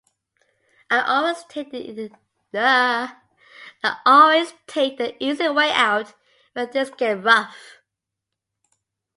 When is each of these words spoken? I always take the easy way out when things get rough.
I 0.89 1.01
always 1.01 1.43
take 1.43 1.69
the 1.69 1.87
easy 5.23 5.49
way 5.49 5.71
out 5.71 6.13
when 6.55 6.69
things 6.69 6.89
get 6.97 7.23
rough. 7.23 7.81